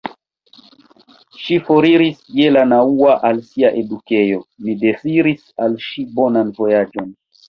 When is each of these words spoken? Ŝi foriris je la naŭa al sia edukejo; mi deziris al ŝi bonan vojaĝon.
Ŝi 1.41 1.57
foriris 1.65 2.23
je 2.37 2.47
la 2.55 2.63
naŭa 2.69 3.17
al 3.29 3.41
sia 3.49 3.71
edukejo; 3.81 4.39
mi 4.63 4.75
deziris 4.85 5.45
al 5.67 5.77
ŝi 5.89 6.07
bonan 6.17 6.51
vojaĝon. 6.61 7.13